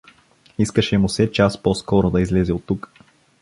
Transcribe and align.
Искаше 0.57 0.97
му 0.97 1.09
се 1.09 1.31
час 1.31 1.63
по-скоро 1.63 2.09
да 2.09 2.21
излезе 2.21 2.53
оттук. 2.53 2.91